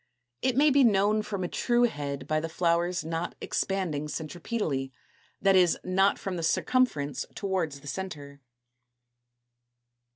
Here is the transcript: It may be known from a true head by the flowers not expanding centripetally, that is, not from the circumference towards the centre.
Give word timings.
It 0.41 0.57
may 0.57 0.71
be 0.71 0.83
known 0.83 1.21
from 1.21 1.43
a 1.43 1.47
true 1.47 1.83
head 1.83 2.25
by 2.25 2.39
the 2.39 2.49
flowers 2.49 3.05
not 3.05 3.35
expanding 3.39 4.07
centripetally, 4.07 4.91
that 5.39 5.55
is, 5.55 5.77
not 5.83 6.17
from 6.17 6.37
the 6.37 6.41
circumference 6.41 7.23
towards 7.35 7.81
the 7.81 7.87
centre. 7.87 8.41